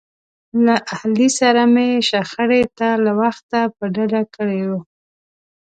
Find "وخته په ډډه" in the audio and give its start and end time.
3.21-4.21